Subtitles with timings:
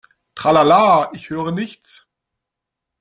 [0.33, 2.07] Tralala, ich höre nichts!